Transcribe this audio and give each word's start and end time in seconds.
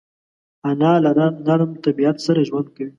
انا 0.69 0.91
له 1.03 1.11
نرم 1.47 1.71
طبیعت 1.85 2.17
سره 2.25 2.39
ژوند 2.47 2.67
کوي 2.75 2.89